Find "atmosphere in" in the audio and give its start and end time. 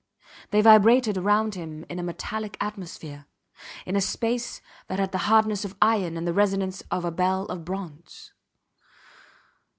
2.59-3.95